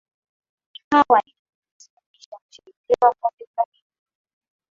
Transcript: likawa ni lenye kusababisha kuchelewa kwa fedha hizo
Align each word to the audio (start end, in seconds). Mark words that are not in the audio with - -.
likawa 0.73 1.19
ni 1.25 1.31
lenye 1.31 1.73
kusababisha 1.75 2.35
kuchelewa 2.37 3.15
kwa 3.19 3.31
fedha 3.31 3.63
hizo 3.71 3.87